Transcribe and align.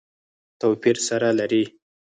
توپیر 0.59 0.97
سره 1.07 1.29
لري. 1.37 1.63